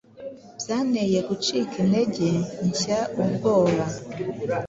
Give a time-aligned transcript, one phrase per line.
[0.59, 2.27] Byanteye gucika intege
[2.67, 3.83] nshya ubwoba,